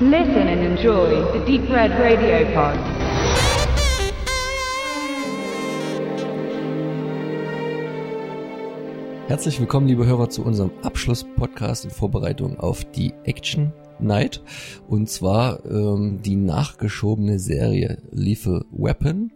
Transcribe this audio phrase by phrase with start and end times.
[0.00, 2.76] Listen and enjoy the Deep Red Radio Pod.
[9.28, 14.42] Herzlich willkommen, liebe Hörer, zu unserem Abschlusspodcast in Vorbereitung auf die Action Night.
[14.88, 19.30] Und zwar ähm, die nachgeschobene Serie Lethal Weapon.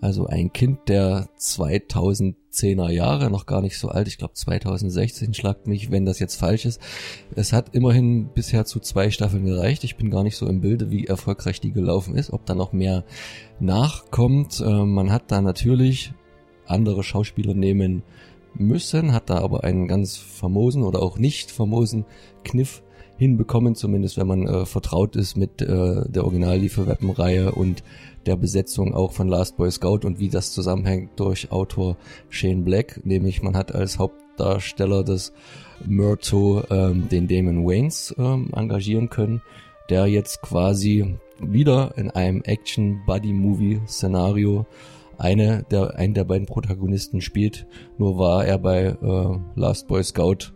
[0.00, 5.66] Also ein Kind der 2010er Jahre, noch gar nicht so alt, ich glaube 2016, schlagt
[5.66, 6.80] mich, wenn das jetzt falsch ist.
[7.34, 9.84] Es hat immerhin bisher zu zwei Staffeln gereicht.
[9.84, 12.72] Ich bin gar nicht so im Bilde, wie erfolgreich die gelaufen ist, ob da noch
[12.72, 13.04] mehr
[13.60, 14.60] nachkommt.
[14.60, 16.12] Äh, man hat da natürlich
[16.66, 18.02] andere Schauspieler nehmen
[18.54, 22.04] müssen, hat da aber einen ganz famosen oder auch nicht famosen
[22.44, 22.82] Kniff
[23.16, 27.82] hinbekommen, zumindest wenn man äh, vertraut ist mit äh, der Original-Lieferweapon-Reihe und
[28.26, 31.96] der Besetzung auch von Last Boy Scout und wie das zusammenhängt durch Autor
[32.28, 35.32] Shane Black, nämlich man hat als Hauptdarsteller des
[35.84, 39.42] Myrto ähm, den Damon Waynes ähm, engagieren können,
[39.90, 44.66] der jetzt quasi wieder in einem Action-Buddy-Movie-Szenario
[45.18, 47.66] eine der, einen der beiden Protagonisten spielt.
[47.98, 50.52] Nur war er bei äh, Last Boy Scout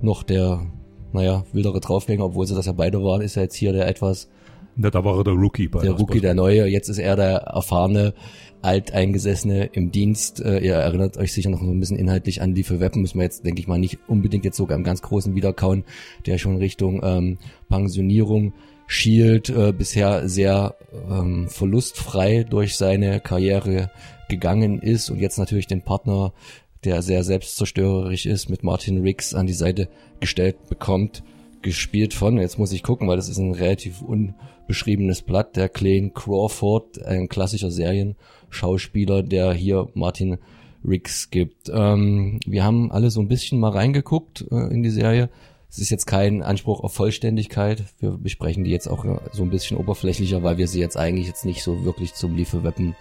[0.00, 0.66] noch der,
[1.12, 4.28] naja, wildere Draufgänger, obwohl sie das ja beide waren, ist er jetzt hier der etwas
[4.76, 6.66] ja, da war er der Rookie bei Der Rookie, der Neue.
[6.66, 8.14] Jetzt ist er der erfahrene,
[8.62, 10.40] alteingesessene im Dienst.
[10.40, 13.02] Äh, ihr erinnert euch sicher noch so ein bisschen inhaltlich an die für Weapon.
[13.02, 15.84] Müssen wir jetzt, denke ich mal, nicht unbedingt jetzt sogar im ganz großen Wiederkauen,
[16.26, 17.38] der schon Richtung ähm,
[17.68, 18.52] Pensionierung
[18.86, 19.50] schielt.
[19.50, 20.76] Äh, bisher sehr
[21.10, 23.90] ähm, verlustfrei durch seine Karriere
[24.28, 26.32] gegangen ist und jetzt natürlich den Partner,
[26.84, 29.88] der sehr selbstzerstörerisch ist, mit Martin Riggs an die Seite
[30.20, 31.22] gestellt bekommt
[31.62, 36.10] gespielt von, jetzt muss ich gucken, weil das ist ein relativ unbeschriebenes Blatt, der Clayne
[36.10, 40.38] Crawford, ein klassischer Serienschauspieler, der hier Martin
[40.86, 41.70] Riggs gibt.
[41.72, 45.28] Ähm, wir haben alle so ein bisschen mal reingeguckt äh, in die Serie.
[45.68, 47.84] Es ist jetzt kein Anspruch auf Vollständigkeit.
[48.00, 51.44] Wir besprechen die jetzt auch so ein bisschen oberflächlicher, weil wir sie jetzt eigentlich jetzt
[51.44, 52.96] nicht so wirklich zum Lethal Weapon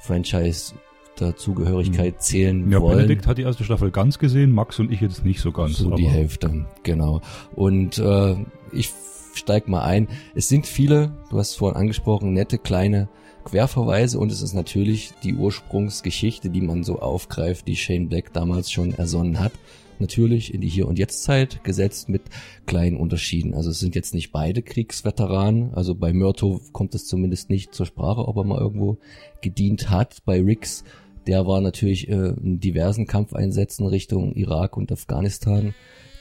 [0.00, 0.74] Franchise
[1.20, 2.20] der Zugehörigkeit hm.
[2.20, 2.98] zählen ja, wollen.
[2.98, 5.78] Benedikt hat die erste Staffel ganz gesehen, Max und ich jetzt nicht so ganz.
[5.78, 7.20] So die Hälfte, genau.
[7.54, 8.36] Und äh,
[8.72, 8.90] ich
[9.34, 10.08] steig mal ein.
[10.34, 13.08] Es sind viele, du hast es vorhin angesprochen, nette kleine
[13.44, 18.70] Querverweise und es ist natürlich die Ursprungsgeschichte, die man so aufgreift, die Shane Black damals
[18.70, 19.52] schon ersonnen hat.
[19.98, 22.22] Natürlich in die Hier- und Jetzt-Zeit gesetzt mit
[22.66, 23.54] kleinen Unterschieden.
[23.54, 25.74] Also es sind jetzt nicht beide Kriegsveteranen.
[25.74, 28.98] Also bei Myrto kommt es zumindest nicht zur Sprache, ob er mal irgendwo
[29.42, 30.24] gedient hat.
[30.24, 30.82] Bei Riggs
[31.26, 35.74] der war natürlich äh, in diversen Kampfeinsätzen Richtung Irak und Afghanistan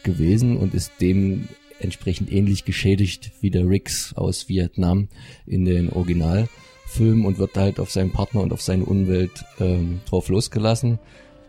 [0.03, 1.47] gewesen und ist dem
[1.79, 5.07] entsprechend ähnlich geschädigt wie der Riggs aus Vietnam
[5.45, 10.29] in den Originalfilmen und wird halt auf seinen Partner und auf seine Umwelt ähm, drauf
[10.29, 10.99] losgelassen.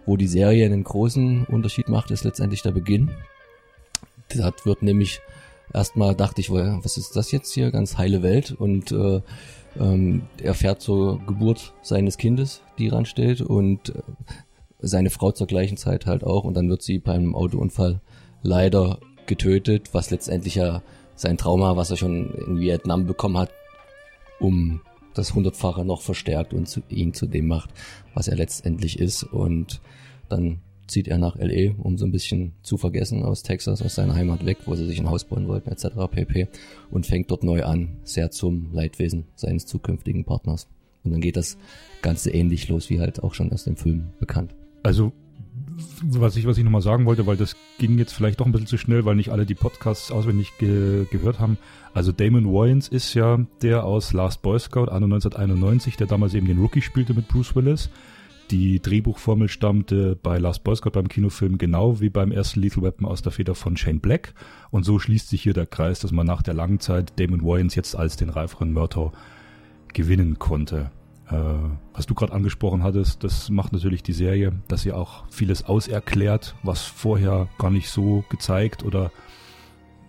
[0.04, 3.10] Wo die Serie einen großen Unterschied macht, ist letztendlich der Beginn.
[4.28, 5.20] Das wird nämlich
[5.72, 7.70] erstmal dachte ich, was ist das jetzt hier?
[7.70, 9.20] Ganz heile Welt und äh,
[9.78, 14.02] ähm, er fährt zur Geburt seines Kindes, die ranstellt und äh,
[14.78, 16.44] seine Frau zur gleichen Zeit halt auch.
[16.44, 18.00] Und dann wird sie beim Autounfall
[18.42, 20.82] leider getötet, was letztendlich ja
[21.14, 23.50] sein Trauma, was er schon in Vietnam bekommen hat,
[24.40, 24.80] um
[25.14, 27.70] das hundertfache noch verstärkt und zu, ihn zu dem macht,
[28.14, 29.22] was er letztendlich ist.
[29.22, 29.80] Und
[30.28, 34.14] dann zieht er nach LE, um so ein bisschen zu vergessen aus Texas, aus seiner
[34.14, 35.88] Heimat weg, wo sie sich ein Haus bauen wollten, etc.
[36.10, 36.48] pp.
[36.90, 40.68] Und fängt dort neu an, sehr zum Leidwesen seines zukünftigen Partners.
[41.04, 41.58] Und dann geht das
[42.00, 44.54] Ganze ähnlich los, wie halt auch schon aus dem Film bekannt.
[44.82, 45.12] Also,
[46.02, 48.66] was ich, was ich nochmal sagen wollte, weil das ging jetzt vielleicht doch ein bisschen
[48.66, 51.58] zu schnell, weil nicht alle die Podcasts auswendig ge gehört haben.
[51.94, 56.58] Also Damon Wayans ist ja der aus Last Boy Scout, 1991, der damals eben den
[56.58, 57.90] Rookie spielte mit Bruce Willis.
[58.52, 63.08] Die Drehbuchformel stammte bei Last Boy Scout beim Kinofilm genau wie beim ersten Lethal Weapon
[63.08, 64.34] aus der Feder von Shane Black.
[64.70, 67.74] Und so schließt sich hier der Kreis, dass man nach der langen Zeit Damon Wayans
[67.76, 69.12] jetzt als den reiferen Murtaugh
[69.94, 70.90] gewinnen konnte.
[71.30, 71.34] Äh,
[71.94, 76.54] was du gerade angesprochen hattest, das macht natürlich die Serie, dass sie auch vieles auserklärt,
[76.62, 79.12] was vorher gar nicht so gezeigt oder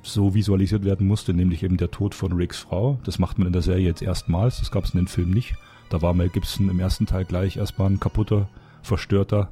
[0.02, 3.00] so visualisiert werden musste, nämlich eben der Tod von Ricks Frau.
[3.06, 5.56] Das macht man in der Serie jetzt erstmals, das gab es in den Filmen nicht.
[5.94, 8.50] Da war Mel Gibson im ersten Teil gleich erstmal ein kaputter,
[8.82, 9.52] verstörter,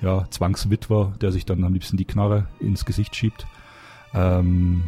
[0.00, 3.46] ja, Zwangswitwer, der sich dann am liebsten die Knarre ins Gesicht schiebt.
[4.14, 4.84] Ähm,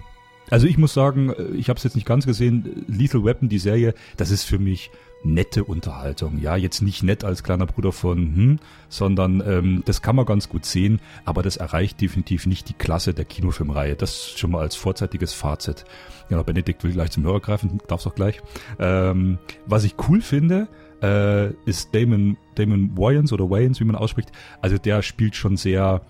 [0.49, 2.87] also ich muss sagen, ich habe es jetzt nicht ganz gesehen.
[2.89, 4.91] Lethal Weapon, die Serie, das ist für mich
[5.25, 6.39] nette Unterhaltung.
[6.41, 8.59] Ja, jetzt nicht nett als kleiner Bruder von, hm,
[8.89, 13.13] sondern ähm, das kann man ganz gut sehen, aber das erreicht definitiv nicht die Klasse
[13.13, 13.95] der Kinofilmreihe.
[13.95, 15.85] Das schon mal als vorzeitiges Fazit.
[16.31, 18.41] Ja, Benedikt will gleich zum Hörer greifen, darf's auch gleich.
[18.79, 20.69] Ähm, was ich cool finde,
[21.05, 24.33] äh, ist Damon, Damon Wayans oder Wayans, wie man ausspricht.
[24.61, 26.01] Also der spielt schon sehr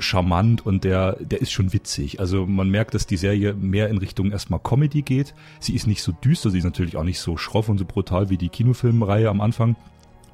[0.00, 2.18] charmant und der, der ist schon witzig.
[2.18, 5.34] Also man merkt, dass die Serie mehr in Richtung erstmal Comedy geht.
[5.60, 8.28] Sie ist nicht so düster, sie ist natürlich auch nicht so schroff und so brutal
[8.28, 9.76] wie die Kinofilmreihe am Anfang.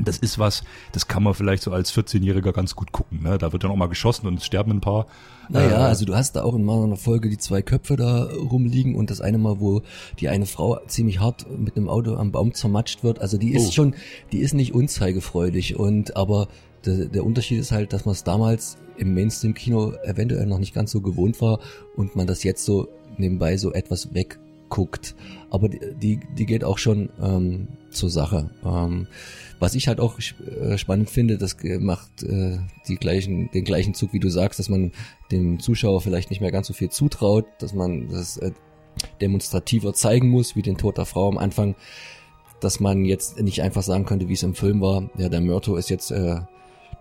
[0.05, 0.63] Das ist was,
[0.93, 3.23] das kann man vielleicht so als 14-Jähriger ganz gut gucken.
[3.23, 3.39] Ne?
[3.39, 5.07] Da wird dann auch mal geschossen und es sterben ein paar.
[5.49, 8.95] Naja, äh, also du hast da auch in meiner Folge die zwei Köpfe da rumliegen
[8.95, 9.83] und das eine Mal, wo
[10.19, 13.21] die eine Frau ziemlich hart mit einem Auto am Baum zermatscht wird.
[13.21, 13.73] Also die ist oh.
[13.73, 13.95] schon,
[14.33, 16.49] die ist nicht unzeigefreudig und aber
[16.87, 20.91] der, der Unterschied ist halt, dass man es damals im Mainstream-Kino eventuell noch nicht ganz
[20.91, 21.59] so gewohnt war
[21.97, 24.07] und man das jetzt so nebenbei so etwas
[24.71, 25.15] wegguckt.
[25.51, 28.51] Aber die, die, geht auch schon ähm, zur Sache.
[28.65, 29.09] Ähm,
[29.59, 32.59] was ich halt auch äh, spannend finde, das macht äh,
[32.89, 34.93] die gleichen, den gleichen Zug, wie du sagst, dass man
[35.33, 38.53] dem Zuschauer vielleicht nicht mehr ganz so viel zutraut, dass man das äh,
[39.21, 41.75] demonstrativer zeigen muss, wie den Tod der Frau am Anfang,
[42.61, 45.77] dass man jetzt nicht einfach sagen könnte, wie es im Film war, ja, der Myrto
[45.77, 46.41] ist jetzt äh,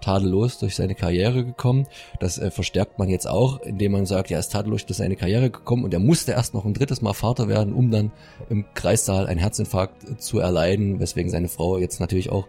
[0.01, 1.87] tadellos durch seine Karriere gekommen.
[2.19, 5.15] Das äh, verstärkt man jetzt auch, indem man sagt, ja, er ist tadellos durch seine
[5.15, 8.11] Karriere gekommen und er musste erst noch ein drittes Mal Vater werden, um dann
[8.49, 12.47] im Kreissaal einen Herzinfarkt zu erleiden, weswegen seine Frau jetzt natürlich auch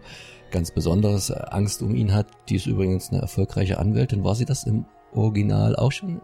[0.51, 2.27] ganz besonderes Angst um ihn hat.
[2.49, 4.23] Die ist übrigens eine erfolgreiche Anwältin.
[4.23, 6.21] War sie das im Original auch schon?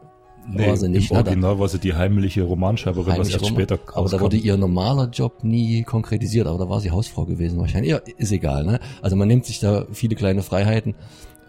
[0.49, 1.11] Nee, war sie nicht.
[1.11, 3.99] Im Original war sie die heimliche Romanschreiberin, was erst später rauskam.
[3.99, 7.91] Aber da wurde ihr normaler Job nie konkretisiert, aber da war sie Hausfrau gewesen wahrscheinlich.
[7.91, 8.79] Ja, ist egal, ne?
[9.01, 10.95] Also man nimmt sich da viele kleine Freiheiten.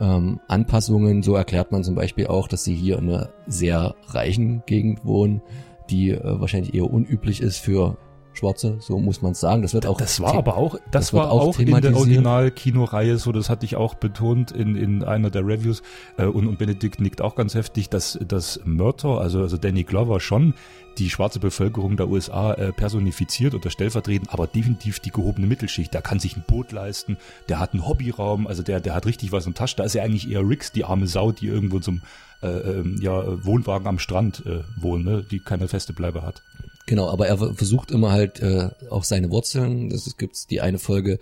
[0.00, 4.62] Ähm, Anpassungen, so erklärt man zum Beispiel auch, dass sie hier in einer sehr reichen
[4.66, 5.42] Gegend wohnen,
[5.90, 7.96] die äh, wahrscheinlich eher unüblich ist für
[8.38, 9.62] Schwarze, so muss man es sagen.
[9.62, 9.98] Das wird auch.
[9.98, 13.32] Das war aber auch, das, das war auch, in der Original-Kinoreihe so.
[13.32, 15.82] Das hatte ich auch betont in, in einer der Reviews.
[16.16, 20.20] Äh, und, und Benedikt nickt auch ganz heftig, dass das Murtaugh, also, also Danny Glover
[20.20, 20.54] schon
[20.98, 25.94] die schwarze Bevölkerung der USA äh, personifiziert oder stellvertretend, aber definitiv die gehobene Mittelschicht.
[25.94, 27.16] Der kann sich ein Boot leisten,
[27.48, 29.76] der hat einen Hobbyraum, also der, der hat richtig was im Tasch.
[29.76, 32.02] Da ist ja eigentlich eher Ricks, die arme Sau, die irgendwo zum
[32.42, 35.24] äh, ähm, ja, Wohnwagen am Strand äh, wohnt, ne?
[35.28, 36.42] die keine feste Bleibe hat.
[36.88, 39.90] Genau, aber er versucht immer halt äh, auch seine Wurzeln.
[39.90, 41.18] Das gibt die eine Folge,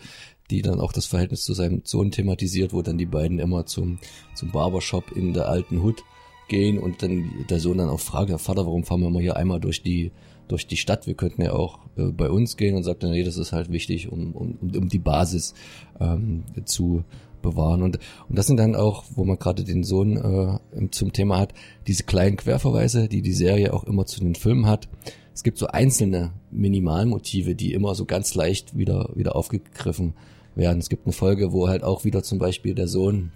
[0.48, 3.98] die dann auch das Verhältnis zu seinem Sohn thematisiert, wo dann die beiden immer zum,
[4.36, 6.04] zum Barbershop in der alten Hut
[6.46, 9.58] gehen und dann der Sohn dann auch fragt, Vater, warum fahren wir mal hier einmal
[9.58, 10.12] durch die
[10.48, 13.24] durch die Stadt, wir könnten ja auch äh, bei uns gehen und sagt dann, nee,
[13.24, 15.54] das ist halt wichtig, um, um, um die Basis
[16.00, 17.04] ähm, zu
[17.42, 17.82] bewahren.
[17.82, 17.98] Und,
[18.28, 21.54] und das sind dann auch, wo man gerade den Sohn äh, zum Thema hat,
[21.86, 24.88] diese kleinen Querverweise, die die Serie auch immer zu den Filmen hat
[25.36, 30.14] es gibt so einzelne Minimalmotive, die immer so ganz leicht wieder, wieder aufgegriffen
[30.54, 30.78] werden.
[30.78, 33.32] Es gibt eine Folge, wo halt auch wieder zum Beispiel der Sohn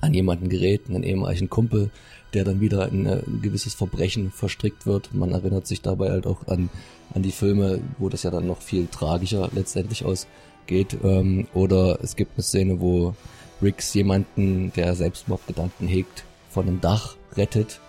[0.00, 1.90] an jemanden gerät, einen ehemaligen Kumpel,
[2.34, 5.14] der dann wieder in ein gewisses Verbrechen verstrickt wird.
[5.14, 6.68] Man erinnert sich dabei halt auch an,
[7.14, 10.98] an die Filme, wo das ja dann noch viel tragischer letztendlich ausgeht.
[11.02, 13.14] Ähm, oder es gibt eine Szene, wo
[13.62, 17.80] Riggs jemanden, der Selbstmordgedanken hegt, von einem Dach rettet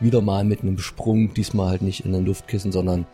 [0.00, 3.06] wieder mal mit einem Sprung, diesmal halt nicht in ein Luftkissen, sondern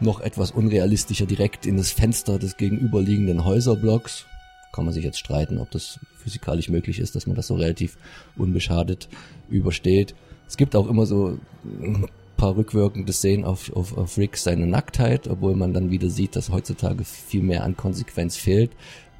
[0.00, 4.26] noch etwas unrealistischer direkt in das Fenster des gegenüberliegenden Häuserblocks.
[4.72, 7.96] Kann man sich jetzt streiten, ob das physikalisch möglich ist, dass man das so relativ
[8.36, 9.08] unbeschadet
[9.48, 10.14] übersteht.
[10.46, 12.06] Es gibt auch immer so ein
[12.36, 16.50] paar rückwirkende Szenen auf, auf, auf Rick seine Nacktheit, obwohl man dann wieder sieht, dass
[16.50, 18.70] heutzutage viel mehr an Konsequenz fehlt,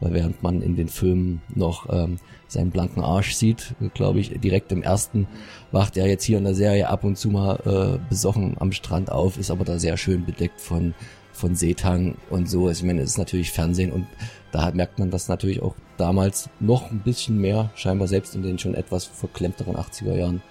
[0.00, 4.72] weil während man in den Filmen noch ähm, seinen blanken Arsch sieht, glaube ich, direkt
[4.72, 5.26] im ersten
[5.72, 9.10] wacht er jetzt hier in der Serie ab und zu mal äh, besoffen am Strand
[9.10, 10.94] auf, ist aber da sehr schön bedeckt von
[11.38, 12.66] von Seetang und so.
[12.66, 14.06] Also ich meine, es ist natürlich Fernsehen und
[14.50, 18.58] da merkt man das natürlich auch damals noch ein bisschen mehr, scheinbar selbst in den
[18.58, 20.42] schon etwas verklemmteren 80er Jahren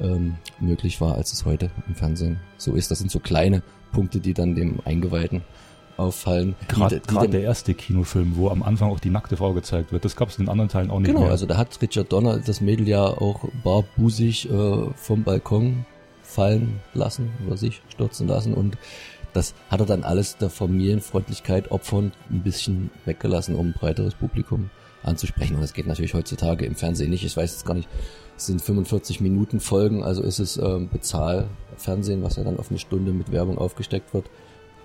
[0.00, 2.90] ähm, möglich war, als es heute im Fernsehen so ist.
[2.90, 5.42] Das sind so kleine Punkte, die dann dem Eingeweihten
[5.96, 6.54] auffallen.
[6.68, 10.28] Gerade der erste Kinofilm, wo am Anfang auch die nackte Frau gezeigt wird, das gab
[10.28, 11.30] es in anderen Teilen auch nicht genau, mehr.
[11.30, 15.84] also da hat Richard Donner das Mädel ja auch barbusig äh, vom Balkon
[16.22, 18.76] fallen lassen oder sich stürzen lassen und
[19.32, 24.70] das hat er dann alles der Familienfreundlichkeit opfern ein bisschen weggelassen, um ein breiteres Publikum
[25.02, 25.54] anzusprechen.
[25.54, 27.24] Und das geht natürlich heutzutage im Fernsehen nicht.
[27.24, 27.88] Ich weiß jetzt gar nicht,
[28.36, 32.78] es sind 45 Minuten Folgen, also ist es ähm, Bezahlfernsehen, was ja dann auf eine
[32.78, 34.28] Stunde mit Werbung aufgesteckt wird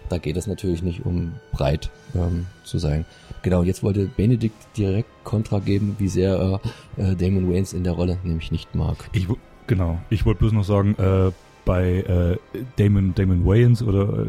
[0.10, 3.06] da geht es natürlich nicht um breit ähm, zu sein.
[3.42, 6.60] Genau, jetzt wollte Benedikt direkt Kontra geben, wie sehr
[6.98, 9.10] äh, Damon Waynes in der Rolle nämlich nicht mag.
[9.12, 9.28] Ich,
[9.68, 11.32] genau, ich wollte bloß noch sagen, äh,
[11.66, 12.38] bei äh,
[12.78, 14.26] Damon, Damon Wayans oder äh,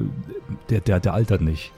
[0.71, 1.73] der, der, der altert nicht.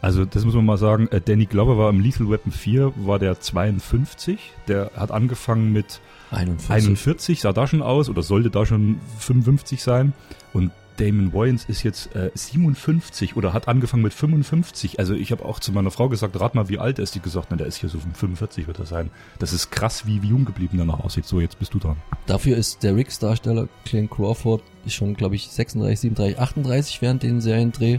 [0.00, 3.18] Also das muss man mal sagen, äh, Danny Glover war im Lethal Weapon 4, war
[3.18, 6.70] der 52, der hat angefangen mit 41.
[6.70, 10.12] 41, sah da schon aus oder sollte da schon 55 sein
[10.52, 14.98] und Damon Wayans ist jetzt äh, 57 oder hat angefangen mit 55.
[14.98, 17.14] Also ich habe auch zu meiner Frau gesagt, rat mal, wie alt er ist.
[17.14, 19.10] Die gesagt, na, der ist hier so 45 wird er sein.
[19.38, 21.26] Das ist krass, wie, wie jung geblieben danach aussieht.
[21.26, 21.96] So, jetzt bist du dran.
[22.26, 27.98] Dafür ist der Riggs-Darsteller Clint Crawford schon, glaube ich, 36, 37, 38 während den Seriendreh.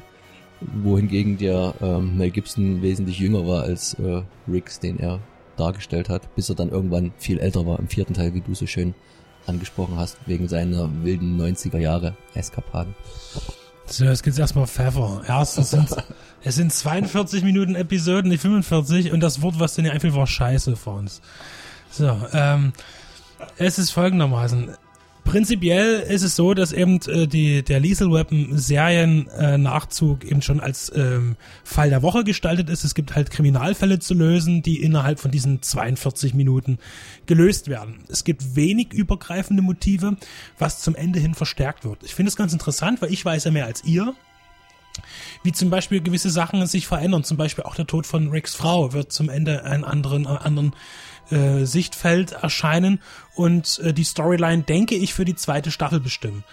[0.59, 5.19] Wohingegen der ähm, Mel Gibson wesentlich jünger war als äh, Riggs, den er
[5.55, 8.65] dargestellt hat, bis er dann irgendwann viel älter war im vierten Teil, wie du so
[8.65, 8.95] schön
[9.47, 12.95] angesprochen hast, wegen seiner wilden 90er Jahre Eskapaden.
[13.85, 15.21] So, jetzt gibt's erstmal Pfeffer.
[15.27, 15.89] Erstens sind
[16.43, 20.27] es sind 42 Minuten Episoden, nicht 45 und das Wort, was denn hier einfällt, war
[20.27, 21.21] Scheiße für uns.
[21.89, 22.73] So, ähm,
[23.57, 24.75] es ist folgendermaßen.
[25.27, 30.61] Prinzipiell ist es so, dass eben äh, die, der Lethal Weapon Seriennachzug äh, eben schon
[30.61, 32.85] als ähm, Fall der Woche gestaltet ist.
[32.85, 36.77] Es gibt halt Kriminalfälle zu lösen, die innerhalb von diesen 42 Minuten
[37.25, 38.05] gelöst werden.
[38.07, 40.15] Es gibt wenig übergreifende Motive,
[40.59, 42.03] was zum Ende hin verstärkt wird.
[42.03, 44.13] Ich finde es ganz interessant, weil ich weiß ja mehr als ihr
[45.43, 47.23] wie zum Beispiel gewisse Sachen sich verändern.
[47.23, 50.73] Zum Beispiel auch der Tod von Ricks Frau wird zum Ende einen anderen, einen anderen
[51.31, 52.99] äh, Sichtfeld erscheinen
[53.35, 56.43] und äh, die Storyline, denke ich, für die zweite Staffel bestimmen.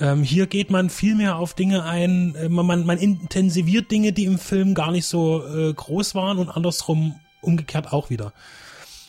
[0.00, 4.24] Ähm, hier geht man viel mehr auf Dinge ein, äh, man, man intensiviert Dinge, die
[4.24, 8.32] im Film gar nicht so äh, groß waren und andersrum umgekehrt auch wieder.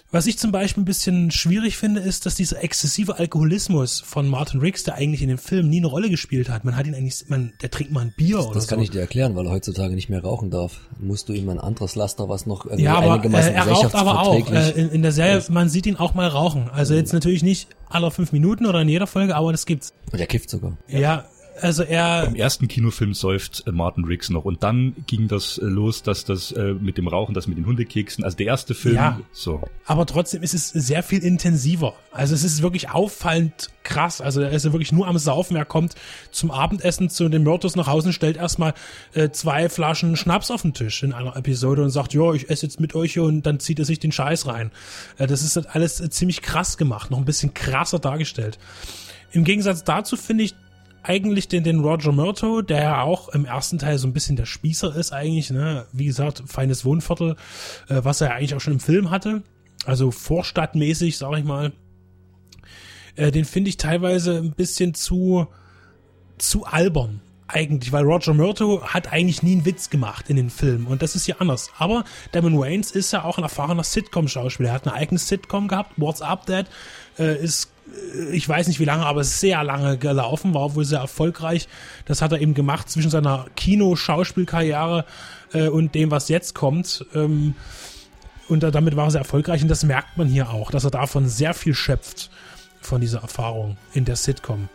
[0.10, 4.62] Was ich zum Beispiel ein bisschen schwierig finde, ist, dass dieser exzessive Alkoholismus von Martin
[4.62, 7.26] Riggs, der eigentlich in dem Film nie eine Rolle gespielt hat, man hat ihn eigentlich,
[7.28, 8.70] man, der trinkt mal ein Bier das, oder Das so.
[8.70, 10.80] kann ich dir erklären, weil er heutzutage nicht mehr rauchen darf.
[10.98, 13.96] Musst du ihm ein anderes Laster, was noch irgendwie ja, aber einigermaßen äh, er raucht
[13.96, 14.50] aber auch.
[14.50, 15.50] Äh, in, in der Serie, ist.
[15.50, 16.70] man sieht ihn auch mal rauchen.
[16.70, 19.94] Also jetzt natürlich nicht aller fünf Minuten oder in jeder Folge, aber das gibt's.
[20.14, 20.78] Und er kifft sogar.
[20.88, 21.26] Ja,
[21.62, 25.66] also er, Im ersten Kinofilm säuft äh, Martin Riggs noch und dann ging das äh,
[25.66, 28.96] los, dass das äh, mit dem Rauchen, das mit den Hundekeksen, also der erste Film,
[28.96, 29.20] Ja.
[29.32, 29.62] so.
[29.86, 31.94] aber trotzdem ist es sehr viel intensiver.
[32.12, 34.20] Also es ist wirklich auffallend krass.
[34.22, 35.56] Also er ist ja wirklich nur am Saufen.
[35.56, 35.96] Er kommt
[36.32, 38.74] zum Abendessen zu den Myrtos nach Hause und stellt erstmal
[39.14, 42.66] äh, zwei Flaschen Schnaps auf den Tisch in einer Episode und sagt, ja, ich esse
[42.66, 44.72] jetzt mit euch hier und dann zieht er sich den Scheiß rein.
[45.18, 48.58] Äh, das ist halt alles ziemlich krass gemacht, noch ein bisschen krasser dargestellt.
[49.32, 50.56] Im Gegensatz dazu finde ich
[51.08, 54.46] eigentlich den, den Roger Murto, der ja auch im ersten Teil so ein bisschen der
[54.46, 55.86] Spießer ist eigentlich, ne?
[55.94, 57.36] Wie gesagt, feines Wohnviertel,
[57.88, 59.44] äh, was er eigentlich auch schon im Film hatte.
[59.86, 61.72] Also vorstadtmäßig, sag ich mal.
[63.16, 65.48] Äh, den finde ich teilweise ein bisschen zu,
[66.38, 67.22] zu albern.
[67.50, 71.16] Eigentlich, weil Roger Murto hat eigentlich nie einen Witz gemacht in den Filmen und das
[71.16, 71.72] ist hier anders.
[71.78, 74.70] Aber Damon Wayans ist ja auch ein erfahrener Sitcom-Schauspieler.
[74.70, 76.66] Er hat eine eigene Sitcom gehabt, What's Up Dad,
[77.18, 81.00] äh, ist äh, ich weiß nicht wie lange, aber sehr lange gelaufen, war wohl sehr
[81.00, 81.68] erfolgreich.
[82.06, 85.06] Das hat er eben gemacht zwischen seiner Kino-Schauspielkarriere
[85.54, 87.06] äh, und dem, was jetzt kommt.
[87.16, 87.56] Ähm,
[88.50, 90.92] und da, damit war er sehr erfolgreich und das merkt man hier auch, dass er
[90.92, 92.30] davon sehr viel schöpft,
[92.82, 94.70] von dieser Erfahrung in der Sitcom.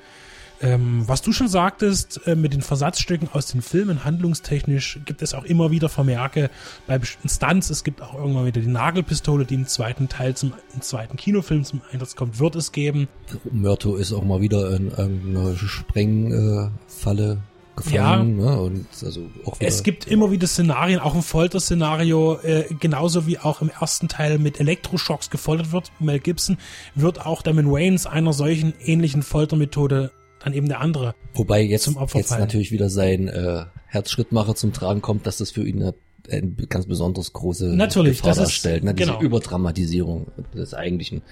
[0.63, 5.35] Ähm, was du schon sagtest, äh, mit den Versatzstücken aus den Filmen, handlungstechnisch gibt es
[5.35, 6.51] auch immer wieder Vermerke
[6.87, 7.69] bei bestimmten Stunts.
[7.69, 11.65] Es gibt auch irgendwann wieder die Nagelpistole, die im zweiten Teil zum im zweiten Kinofilm
[11.65, 13.09] zum Einsatz kommt, wird es geben.
[13.51, 17.39] Myrto ist auch mal wieder in irgendeiner Sprengfalle
[17.75, 18.61] gefangen, ne?
[18.61, 19.69] Und also auch wieder.
[19.69, 24.39] Es gibt immer wieder Szenarien, auch ein Folterszenario, äh, genauso wie auch im ersten Teil
[24.39, 25.91] mit Elektroschocks gefoltert wird.
[25.99, 26.59] Mel Gibson
[26.95, 30.13] wird auch Damon Wayans einer solchen ähnlichen Foltermethode
[30.45, 31.15] dann eben der andere.
[31.35, 32.41] Wobei jetzt, zum Opfer jetzt fallen.
[32.41, 35.95] natürlich wieder sein äh, Herzschrittmacher zum Tragen kommt, dass das für ihn eine,
[36.31, 38.85] eine ganz besonders große Natürlich, Gefahr das ist- darstellt.
[38.85, 38.95] Ne?
[38.95, 39.23] Diese genau.
[39.23, 41.23] Überdramatisierung des eigentlichen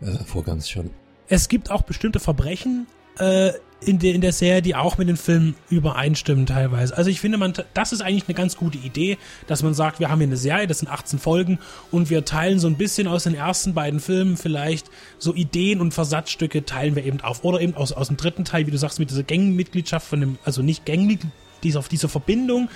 [0.00, 0.90] äh, Vorgangs schon.
[1.28, 2.86] Es gibt auch bestimmte Verbrechen
[3.18, 3.52] äh,
[3.84, 6.96] in, der in der Serie, die auch mit den Filmen übereinstimmen teilweise.
[6.96, 10.08] Also ich finde, man, das ist eigentlich eine ganz gute Idee, dass man sagt, wir
[10.08, 11.58] haben hier eine Serie, das sind 18 Folgen
[11.90, 15.92] und wir teilen so ein bisschen aus den ersten beiden Filmen vielleicht so Ideen und
[15.92, 17.44] Versatzstücke teilen wir eben auf.
[17.44, 20.38] Oder eben aus, aus dem dritten Teil, wie du sagst, mit dieser Gangmitgliedschaft von dem,
[20.44, 22.68] also nicht Gangmitglied, diese, diese Verbindung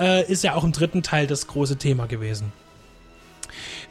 [0.00, 2.52] äh, ist ja auch im dritten Teil das große Thema gewesen.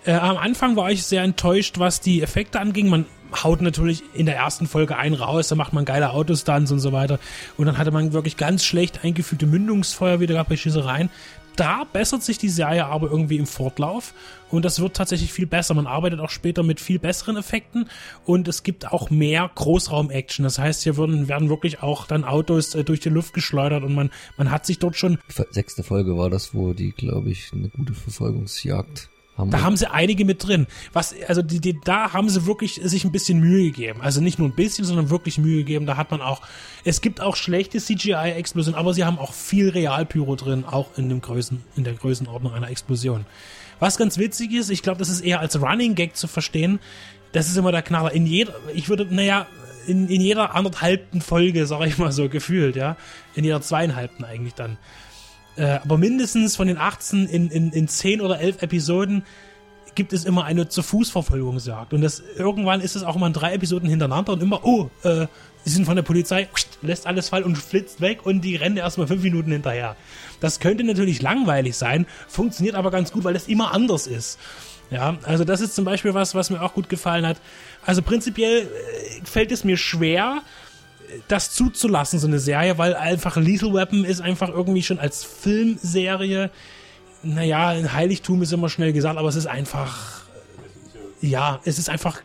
[0.05, 2.89] Äh, am Anfang war ich sehr enttäuscht, was die Effekte anging.
[2.89, 3.05] Man
[3.41, 6.91] haut natürlich in der ersten Folge einen raus, da macht man geile Autostunts und so
[6.91, 7.19] weiter.
[7.57, 11.09] Und dann hatte man wirklich ganz schlecht eingefühlte Mündungsfeuer wieder gehabt bei Schießereien.
[11.55, 14.13] Da bessert sich die Serie aber irgendwie im Fortlauf
[14.49, 15.75] und das wird tatsächlich viel besser.
[15.75, 17.89] Man arbeitet auch später mit viel besseren Effekten
[18.25, 20.43] und es gibt auch mehr Großraum-Action.
[20.43, 23.93] Das heißt, hier werden, werden wirklich auch dann Autos äh, durch die Luft geschleudert und
[23.93, 27.51] man, man hat sich dort schon Die sechste Folge war das, wo die, glaube ich,
[27.53, 29.51] eine gute Verfolgungsjagd haben.
[29.51, 30.67] Da haben sie einige mit drin.
[30.93, 34.01] Was, also die, die, da haben sie wirklich sich ein bisschen Mühe gegeben.
[34.01, 35.85] Also nicht nur ein bisschen, sondern wirklich Mühe gegeben.
[35.85, 36.41] Da hat man auch,
[36.83, 41.21] es gibt auch schlechte CGI-Explosionen, aber sie haben auch viel Realpyro drin, auch in dem
[41.21, 43.25] Größen, in der Größenordnung einer Explosion.
[43.79, 46.79] Was ganz witzig ist, ich glaube, das ist eher als Running Gag zu verstehen.
[47.31, 48.11] Das ist immer der Knaller.
[48.11, 49.47] In jeder, ich würde, naja,
[49.87, 52.95] in, in jeder anderthalbten Folge, sag ich mal so, gefühlt, ja.
[53.35, 54.77] In jeder zweieinhalbten eigentlich dann.
[55.55, 59.23] Äh, aber mindestens von den 18 in, in, in 10 oder 11 Episoden
[59.95, 61.93] gibt es immer eine zu Fuß Verfolgungsjagd.
[61.93, 65.27] Und das, irgendwann ist es auch immer in drei Episoden hintereinander und immer, oh, äh,
[65.63, 66.47] sie sind von der Polizei,
[66.81, 69.95] lässt alles fallen und flitzt weg und die rennen erstmal fünf Minuten hinterher.
[70.39, 74.39] Das könnte natürlich langweilig sein, funktioniert aber ganz gut, weil es immer anders ist.
[74.89, 77.37] Ja, also das ist zum Beispiel was, was mir auch gut gefallen hat.
[77.85, 80.41] Also prinzipiell äh, fällt es mir schwer,
[81.27, 86.49] das zuzulassen, so eine Serie, weil einfach Lethal Weapon ist einfach irgendwie schon als Filmserie,
[87.23, 90.23] naja, ein Heiligtum ist immer schnell gesagt, aber es ist einfach,
[91.21, 92.21] ja, es ist einfach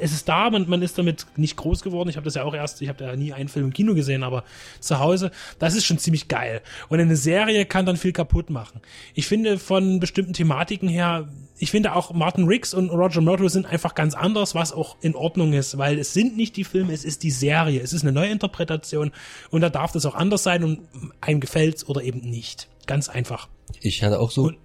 [0.00, 2.08] es ist da, man, man ist damit nicht groß geworden.
[2.08, 4.22] Ich habe das ja auch erst, ich habe ja nie einen Film im Kino gesehen,
[4.22, 4.44] aber
[4.80, 6.60] zu Hause, das ist schon ziemlich geil.
[6.88, 8.80] Und eine Serie kann dann viel kaputt machen.
[9.14, 11.28] Ich finde von bestimmten Thematiken her,
[11.60, 15.16] ich finde auch Martin Riggs und Roger Murdo sind einfach ganz anders, was auch in
[15.16, 18.12] Ordnung ist, weil es sind nicht die Filme, es ist die Serie, es ist eine
[18.12, 19.10] Neuinterpretation
[19.50, 20.80] und da darf das auch anders sein und
[21.20, 22.68] einem gefällt's oder eben nicht.
[22.86, 23.48] Ganz einfach.
[23.80, 24.56] Ich hatte auch so Und-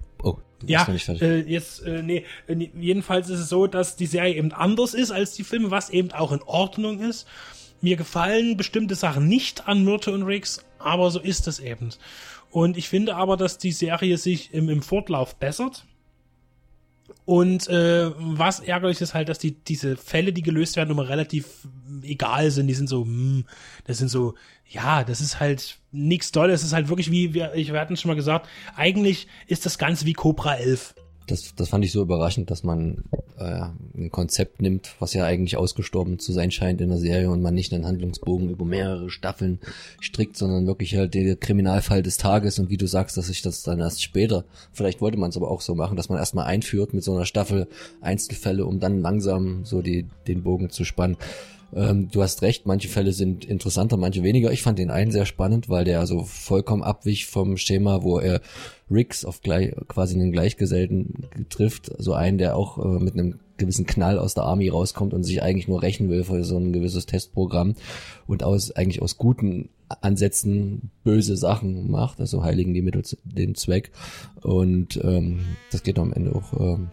[0.68, 0.88] Ja,
[1.22, 5.12] äh, jetzt, äh, nee, äh, jedenfalls ist es so, dass die Serie eben anders ist
[5.12, 7.28] als die Filme, was eben auch in Ordnung ist.
[7.82, 11.90] Mir gefallen bestimmte Sachen nicht an Myrte und Riggs, aber so ist es eben.
[12.50, 15.86] Und ich finde aber, dass die Serie sich im, im Fortlauf bessert.
[17.26, 21.68] Und äh, was ärgerlich ist halt, dass die diese Fälle, die gelöst werden, immer relativ
[22.02, 22.68] egal sind.
[22.68, 23.46] Die sind so, hm,
[23.86, 24.36] das sind so,
[24.68, 26.62] ja, das ist halt nichts Tolles.
[26.62, 29.78] Es ist halt wirklich wie, wir, ich, wir hatten schon mal gesagt, eigentlich ist das
[29.78, 30.96] Ganze wie Cobra 11.
[31.28, 33.04] Das, das fand ich so überraschend, dass man
[33.38, 33.66] äh,
[33.98, 37.54] ein Konzept nimmt, was ja eigentlich ausgestorben zu sein scheint in der Serie und man
[37.54, 39.60] nicht einen Handlungsbogen über mehrere Staffeln
[40.00, 43.64] strickt, sondern wirklich halt der Kriminalfall des Tages und wie du sagst, dass sich das
[43.64, 46.94] dann erst später, vielleicht wollte man es aber auch so machen, dass man erstmal einführt
[46.94, 47.68] mit so einer Staffel
[48.02, 51.18] Einzelfälle, um dann langsam so die, den Bogen zu spannen.
[51.76, 54.52] Ähm, du hast recht, manche Fälle sind interessanter, manche weniger.
[54.52, 58.42] Ich fand den einen sehr spannend, weil der so vollkommen abwich vom Schema, wo er
[58.92, 61.92] Riggs auf gleich, quasi einen Gleichgesellten trifft.
[61.98, 65.42] So einen, der auch äh, mit einem gewissen Knall aus der Army rauskommt und sich
[65.42, 67.76] eigentlich nur rächen will für so ein gewisses Testprogramm
[68.28, 69.70] und aus eigentlich aus guten
[70.02, 73.92] Ansätzen böse Sachen macht, also heiligen die Mittel den Zweck
[74.42, 76.88] und ähm, das geht am Ende auch ähm,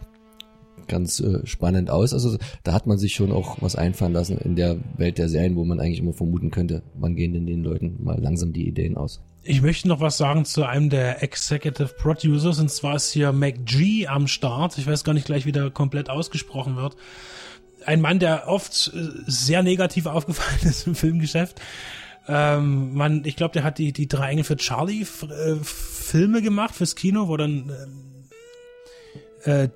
[0.91, 2.13] ganz äh, spannend aus.
[2.13, 5.55] Also da hat man sich schon auch was einfallen lassen in der Welt der Serien,
[5.55, 8.97] wo man eigentlich immer vermuten könnte, wann gehen denn den Leuten mal langsam die Ideen
[8.97, 9.21] aus.
[9.43, 14.05] Ich möchte noch was sagen zu einem der Executive Producers, und zwar ist hier McG
[14.07, 14.77] am Start.
[14.77, 16.95] Ich weiß gar nicht gleich, wie der komplett ausgesprochen wird.
[17.83, 21.59] Ein Mann, der oft äh, sehr negativ aufgefallen ist im Filmgeschäft.
[22.27, 26.75] Ähm, man, ich glaube, der hat die, die drei Engel für Charlie äh, Filme gemacht
[26.75, 28.20] fürs Kino, wo dann äh,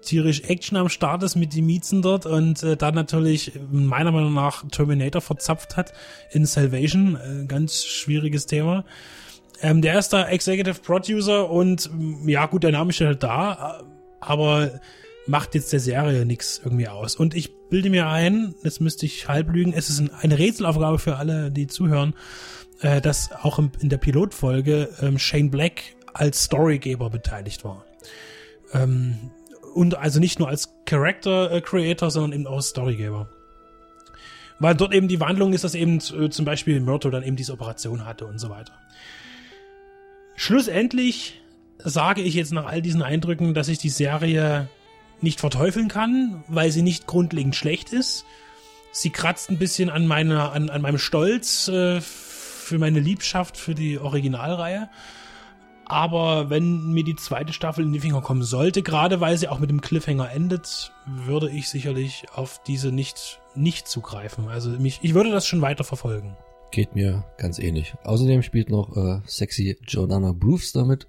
[0.01, 4.34] tierisch Action am Start ist mit die Miezen dort und äh, dann natürlich meiner Meinung
[4.34, 5.93] nach Terminator verzapft hat
[6.32, 7.15] in Salvation.
[7.15, 8.86] Äh, ganz schwieriges Thema.
[9.62, 13.80] Ähm, der ist da Executive Producer und m, ja gut, der Name steht halt da,
[13.80, 13.84] äh,
[14.19, 14.80] aber
[15.28, 17.15] macht jetzt der Serie nichts irgendwie aus.
[17.15, 20.99] Und ich bilde mir ein, jetzt müsste ich halb lügen, es ist ein, eine Rätselaufgabe
[20.99, 22.13] für alle, die zuhören,
[22.82, 25.82] äh, dass auch in der Pilotfolge ähm, Shane Black
[26.13, 27.86] als Storygeber beteiligt war.
[28.73, 29.32] Ähm,
[29.75, 33.27] und also nicht nur als Character äh, Creator, sondern eben auch als Storygeber.
[34.57, 37.51] Weil dort eben die Wandlung ist, dass eben äh, zum Beispiel Myrtle dann eben diese
[37.51, 38.71] Operation hatte und so weiter.
[40.38, 41.41] Schlussendlich
[41.77, 44.69] sage ich jetzt nach all diesen Eindrücken, dass ich die Serie
[45.19, 48.25] nicht verteufeln kann, weil sie nicht grundlegend schlecht ist.
[48.93, 53.75] Sie kratzt ein bisschen an meiner, an, an meinem Stolz äh, für meine Liebschaft für
[53.75, 54.89] die Originalreihe.
[55.88, 59.60] Aber wenn mir die zweite Staffel in die Finger kommen sollte, gerade weil sie auch
[59.60, 64.48] mit dem Cliffhanger endet, würde ich sicherlich auf diese nicht, nicht zugreifen.
[64.48, 66.36] Also mich, ich würde das schon weiter verfolgen.
[66.71, 67.93] Geht mir ganz ähnlich.
[68.04, 71.08] Außerdem spielt noch äh, sexy Jordana Brewster mit,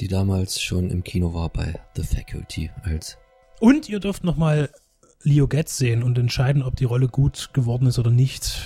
[0.00, 3.18] die damals schon im Kino war bei The Faculty als
[3.60, 4.70] Und ihr dürft nochmal
[5.22, 8.62] Leo Getz sehen und entscheiden, ob die Rolle gut geworden ist oder nicht.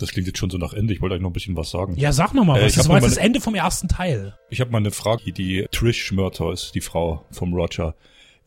[0.00, 0.92] Das klingt jetzt schon so nach Ende.
[0.94, 1.94] Ich wollte euch noch ein bisschen was sagen.
[1.96, 2.74] Ja, sag noch mal Äh, was.
[2.74, 4.34] Das war jetzt das mal- Ende vom ersten Teil.
[4.48, 5.32] Ich habe mal eine Frage.
[5.32, 7.94] Die Trish Murtaugh ist die Frau vom Roger.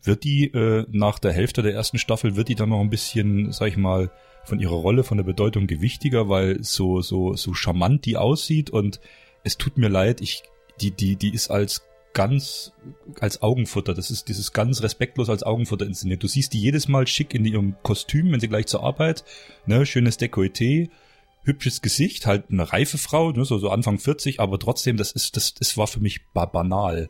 [0.02, 3.52] Wird die äh, nach der Hälfte der ersten Staffel, wird die dann noch ein bisschen,
[3.52, 4.10] sag ich mal,
[4.44, 9.00] von ihrer Rolle, von der Bedeutung gewichtiger, weil so, so, so charmant die aussieht und
[9.44, 10.42] es tut mir leid, ich,
[10.82, 12.72] die, die, die ist als ganz,
[13.20, 16.22] als Augenfutter, das ist dieses ganz respektlos als Augenfutter inszeniert.
[16.22, 19.24] Du siehst die jedes Mal schick in ihrem Kostüm, wenn sie gleich zur Arbeit,
[19.64, 20.90] ne, schönes Dekolleté,
[21.44, 25.36] hübsches Gesicht, halt eine reife Frau, ne, so, so Anfang 40, aber trotzdem, das ist,
[25.36, 27.08] das, das war für mich ba banal.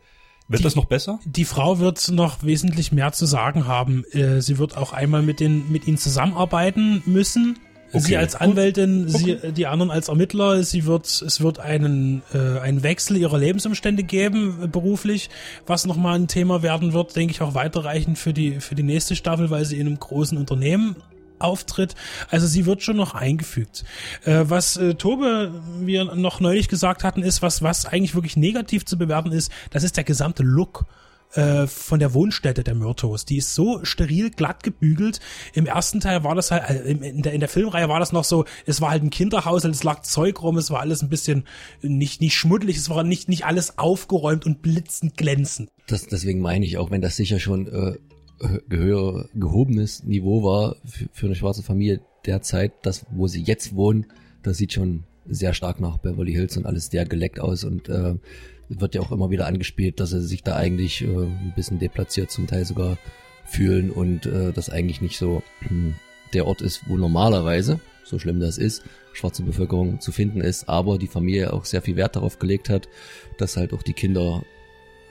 [0.48, 1.20] Wird Die- das noch besser?
[1.24, 4.04] Die Frau wird noch wesentlich mehr zu sagen haben.
[4.12, 7.58] Äh, Sie wird auch einmal mit, den, mit ihnen zusammenarbeiten müssen.
[7.92, 8.16] Sie Okay.
[8.16, 10.62] als Anwältin, sie, die anderen als Ermittler.
[10.64, 15.30] Sie wird, es wird einen, äh, einen Wechsel ihrer Lebensumstände geben, äh, beruflich,
[15.66, 19.14] was nochmal ein Thema werden wird, denke ich auch weiterreichend für die, für die nächste
[19.14, 20.96] Staffel, weil sie in einem großen Unternehmen
[21.38, 21.94] auftritt.
[22.30, 23.84] Also sie wird schon noch eingefügt.
[24.24, 28.84] Äh, was äh, Tobe wir noch neulich gesagt hatten, ist, was, was eigentlich wirklich negativ
[28.84, 30.86] zu bewerten ist, das ist der gesamte Look
[31.34, 33.24] äh, von der Wohnstätte der Myrtos.
[33.24, 35.20] Die ist so steril glatt gebügelt.
[35.52, 38.24] Im ersten Teil war das halt, äh, in der, in der Filmreihe war das noch
[38.24, 41.44] so, es war halt ein Kinderhaus, es lag Zeug rum, es war alles ein bisschen
[41.82, 45.70] nicht, nicht schmuddelig, es war nicht, nicht alles aufgeräumt und blitzend glänzend.
[45.88, 47.98] Das, deswegen meine ich, auch wenn das sicher schon äh,
[48.68, 54.06] gehobenes Niveau war für, für eine schwarze Familie derzeit, das, wo sie jetzt wohnen,
[54.42, 58.14] das sieht schon sehr stark nach Beverly Hills und alles sehr geleckt aus und äh,
[58.68, 62.30] wird ja auch immer wieder angespielt, dass sie sich da eigentlich äh, ein bisschen deplatziert
[62.30, 62.98] zum Teil sogar
[63.44, 65.42] fühlen und äh, das eigentlich nicht so
[66.34, 70.98] der Ort ist, wo normalerweise, so schlimm das ist, schwarze Bevölkerung zu finden ist, aber
[70.98, 72.88] die Familie auch sehr viel Wert darauf gelegt hat,
[73.38, 74.42] dass halt auch die Kinder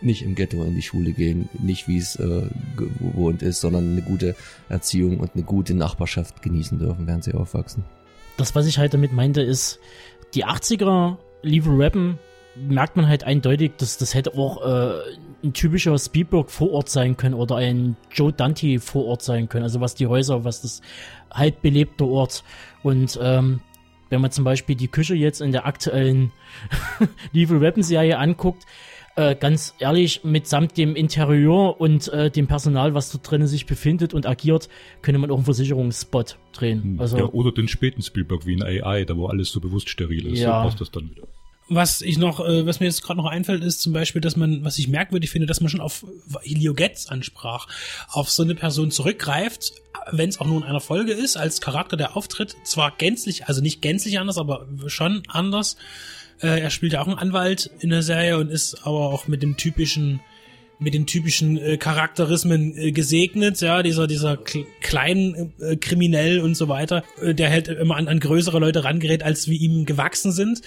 [0.04, 2.44] nicht im Ghetto in die Schule gehen, nicht wie es äh,
[2.76, 4.36] gewohnt ist, sondern eine gute
[4.70, 7.84] Erziehung und eine gute Nachbarschaft genießen dürfen, während sie aufwachsen.
[8.38, 9.80] das, was ich halt damit meinte, ist,
[10.34, 12.18] die 80er Lethal Weapon
[12.56, 15.00] merkt man halt eindeutig, dass das hätte auch äh,
[15.44, 19.64] ein typischer Spielberg Vorort sein können oder ein Joe Dante Vorort sein können.
[19.64, 20.82] Also was die Häuser, was das
[21.32, 22.44] halt belebte Ort.
[22.84, 23.62] Und ähm,
[24.10, 26.32] wenn man zum Beispiel die Küche jetzt in der aktuellen
[27.32, 28.66] Lethal Weapon Serie anguckt,
[29.16, 34.14] äh, ganz ehrlich, mitsamt dem Interieur und äh, dem Personal, was dort drinnen sich befindet
[34.14, 34.70] und agiert,
[35.02, 36.98] könnte man auch einen Versicherungsspot drehen.
[37.00, 40.26] Also ja, oder den späten Spielberg wie in AI, da wo alles so bewusst steril
[40.28, 40.40] ist.
[40.40, 40.62] Ja.
[40.62, 41.28] So passt das dann wieder.
[41.70, 44.64] Was ich noch, äh, was mir jetzt gerade noch einfällt, ist zum Beispiel, dass man,
[44.66, 46.06] was ich merkwürdig finde, dass man schon auf
[46.42, 47.68] Helio Getz ansprach,
[48.10, 49.74] auf so eine Person zurückgreift,
[50.12, 53.62] wenn es auch nur in einer Folge ist, als Charakter, der auftritt, zwar gänzlich, also
[53.62, 55.78] nicht gänzlich anders, aber schon anders.
[56.44, 59.42] Äh, er spielt ja auch einen Anwalt in der Serie und ist aber auch mit
[59.42, 60.20] dem typischen
[60.80, 66.56] mit den typischen äh, Charakterismen äh, gesegnet, ja, dieser dieser kl kleinen äh, Kriminell und
[66.56, 70.32] so weiter, äh, der halt immer an, an größere Leute rangerät, als wie ihm gewachsen
[70.32, 70.62] sind.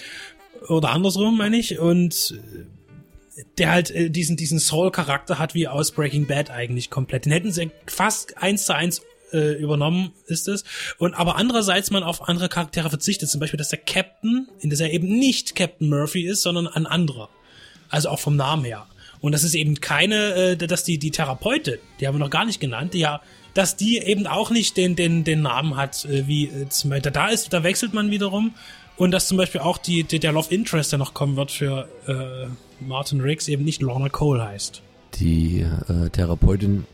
[0.68, 1.78] Oder andersrum meine ich.
[1.78, 2.34] Und
[3.36, 7.26] äh, der halt äh, diesen diesen Soul Charakter hat wie aus Breaking Bad eigentlich komplett.
[7.26, 10.64] Den hätten sie fast eins zu eins äh, übernommen ist es
[10.98, 14.76] und aber andererseits man auf andere Charaktere verzichtet, zum Beispiel, dass der Captain in der
[14.76, 17.28] Serie eben nicht Captain Murphy ist, sondern ein anderer,
[17.88, 18.86] also auch vom Namen her.
[19.20, 22.44] Und das ist eben keine, äh, dass die die Therapeutin, die haben wir noch gar
[22.44, 23.20] nicht genannt, die ja
[23.54, 27.28] dass die eben auch nicht den den den Namen hat äh, wie äh, zum da
[27.28, 28.54] ist da wechselt man wiederum
[28.96, 31.88] und dass zum Beispiel auch die, die der Love Interest, der noch kommen wird für
[32.06, 32.46] äh,
[32.84, 34.82] Martin Riggs, eben nicht Lorna Cole heißt.
[35.16, 36.84] Die äh, Therapeutin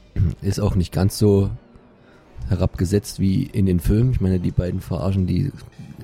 [0.43, 1.51] ist auch nicht ganz so
[2.49, 4.13] herabgesetzt wie in den Filmen.
[4.13, 5.53] Ich meine, die beiden verarschen die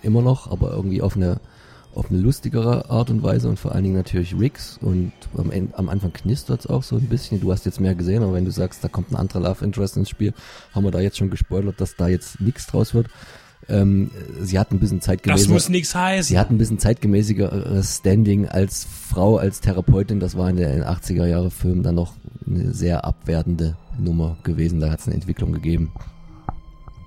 [0.02, 1.40] immer noch, aber irgendwie auf eine
[1.94, 5.76] auf eine lustigere Art und Weise und vor allen Dingen natürlich Riggs und am, Ende,
[5.76, 7.40] am Anfang knistert es auch so ein bisschen.
[7.40, 9.96] Du hast jetzt mehr gesehen, aber wenn du sagst, da kommt ein anderer Love Interest
[9.96, 10.32] ins Spiel,
[10.72, 13.08] haben wir da jetzt schon gespoilert, dass da jetzt nichts draus wird.
[13.68, 16.28] Ähm, sie hat ein bisschen Das zeitgemäßer, muss nichts heißen.
[16.28, 20.20] sie hat ein bisschen zeitgemäßigeres Standing als Frau, als Therapeutin.
[20.20, 22.14] Das war in der 80er Jahre Film dann noch
[22.46, 24.78] eine sehr abwertende Nummer gewesen.
[24.78, 25.90] Da hat es eine Entwicklung gegeben.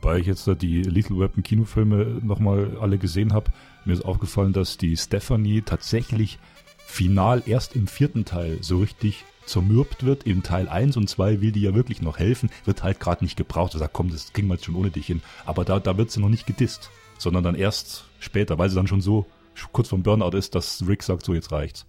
[0.02, 3.52] Weil ich jetzt da die Lethal Weapon Kinofilme nochmal alle gesehen habe,
[3.86, 6.40] mir ist aufgefallen, dass die Stephanie tatsächlich
[6.86, 10.24] final erst im vierten Teil so richtig zermürbt wird.
[10.24, 13.38] In Teil 1 und 2 will die ja wirklich noch helfen, wird halt gerade nicht
[13.38, 13.74] gebraucht.
[13.74, 15.22] Er sagt, komm, das ging mal schon ohne dich hin.
[15.46, 18.88] Aber da, da wird sie noch nicht gedisst, sondern dann erst später, weil sie dann
[18.88, 19.26] schon so
[19.72, 21.86] kurz vom Burnout ist, dass Rick sagt, so jetzt reicht's.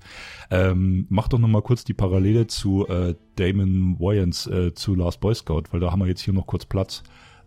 [0.51, 5.35] Ähm, mach doch nochmal kurz die Parallele zu äh, Damon Wayans äh, zu Last Boy
[5.35, 7.03] Scout, weil da haben wir jetzt hier noch kurz Platz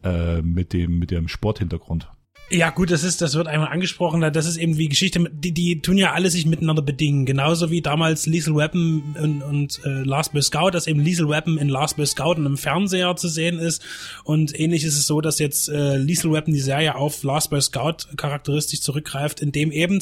[0.06, 2.08] äh, mit dem mit dem Sporthintergrund.
[2.52, 5.82] Ja, gut, das ist, das wird einmal angesprochen, das ist eben wie Geschichte, die, die
[5.82, 7.26] tun ja alle sich miteinander bedingen.
[7.26, 11.58] Genauso wie damals Lethal Weapon und, und äh, Last Boy Scout, dass eben Lethal Weapon
[11.58, 13.84] in Last Boy Scout und im Fernseher zu sehen ist.
[14.24, 17.62] Und ähnlich ist es so, dass jetzt äh, Lethal Weapon die Serie auf Last Boy
[17.62, 20.00] Scout charakteristisch zurückgreift, indem eben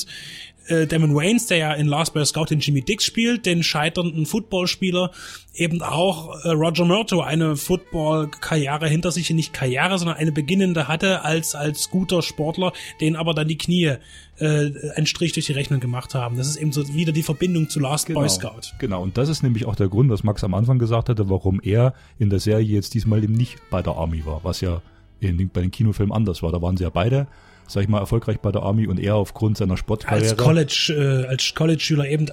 [0.68, 4.26] äh, Damon Waynes, der ja in Last Boy Scout den Jimmy Dix spielt, den scheiternden
[4.26, 5.12] Footballspieler,
[5.56, 7.56] eben auch äh, Roger Murto eine
[8.04, 13.34] Football-Karriere hinter sich, nicht Karriere, sondern eine beginnende hatte als als guter Sportler, den aber
[13.34, 13.94] dann die Knie
[14.40, 16.38] äh, einen Strich durch die Rechnung gemacht haben.
[16.38, 18.74] Das ist eben so wieder die Verbindung zu Last Boy Scout.
[18.80, 21.60] Genau, und das ist nämlich auch der Grund, was Max am Anfang gesagt hatte, warum
[21.62, 24.82] er in der Serie jetzt diesmal eben nicht bei der Army war, was ja
[25.20, 26.52] in, den- bei den Kinofilmen anders war.
[26.52, 27.28] Da waren sie ja beide,
[27.68, 30.30] sag ich mal, erfolgreich bei der Army und er aufgrund seiner Sportkarriere.
[30.30, 32.30] Als College, äh, als College-Schüler eben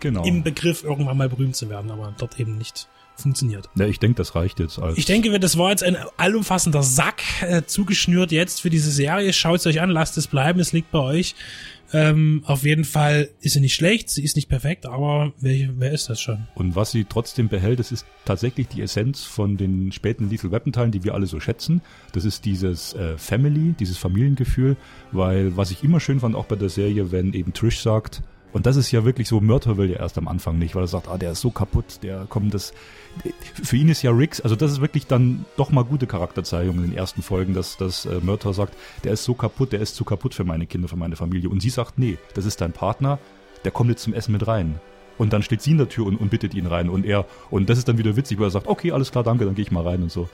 [0.00, 0.24] genau.
[0.24, 3.68] im Begriff, irgendwann mal berühmt zu werden, aber dort eben nicht funktioniert.
[3.74, 4.80] Ja, ich denke, das reicht jetzt.
[4.96, 9.32] Ich denke, das war jetzt ein allumfassender Sack äh, zugeschnürt jetzt für diese Serie.
[9.32, 11.34] Schaut es euch an, lasst es bleiben, es liegt bei euch.
[11.92, 15.92] Ähm, auf jeden Fall ist sie nicht schlecht, sie ist nicht perfekt, aber wer, wer
[15.92, 16.46] ist das schon?
[16.54, 20.72] Und was sie trotzdem behält, das ist tatsächlich die Essenz von den späten Lethal Weapon
[20.72, 21.82] Teilen, die wir alle so schätzen.
[22.12, 24.76] Das ist dieses äh, Family, dieses Familiengefühl,
[25.10, 28.22] weil was ich immer schön fand, auch bei der Serie, wenn eben Trish sagt,
[28.52, 30.88] und das ist ja wirklich so, Mörder will ja erst am Anfang nicht, weil er
[30.88, 32.74] sagt, ah, der ist so kaputt, der kommt, das,
[33.42, 36.82] für ihn ist ja Riggs, also das ist wirklich dann doch mal gute Charakterzeichnung in
[36.82, 40.04] den ersten Folgen, dass, dass äh, Mörder sagt, der ist so kaputt, der ist zu
[40.04, 41.48] kaputt für meine Kinder, für meine Familie.
[41.48, 43.18] Und sie sagt, nee, das ist dein Partner,
[43.64, 44.80] der kommt jetzt zum Essen mit rein.
[45.18, 46.88] Und dann steht sie in der Tür und, und bittet ihn rein.
[46.88, 49.44] Und er, und das ist dann wieder witzig, weil er sagt, okay, alles klar, danke,
[49.44, 50.28] dann gehe ich mal rein und so.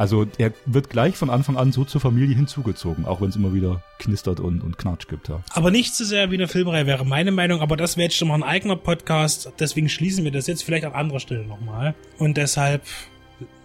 [0.00, 3.52] Also er wird gleich von Anfang an so zur Familie hinzugezogen, auch wenn es immer
[3.52, 5.28] wieder knistert und, und Knatsch gibt.
[5.28, 5.42] Ja.
[5.50, 8.28] Aber nicht so sehr wie eine Filmreihe wäre meine Meinung, aber das wäre jetzt schon
[8.28, 11.94] mal ein eigener Podcast, deswegen schließen wir das jetzt vielleicht an anderer Stelle nochmal.
[12.16, 12.80] Und deshalb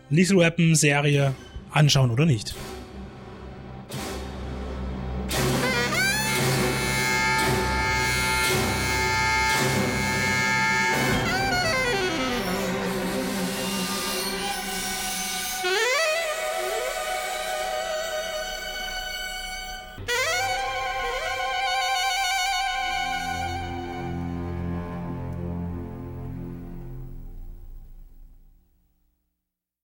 [0.09, 1.33] Lethal Weapon Serie
[1.71, 2.53] anschauen oder nicht.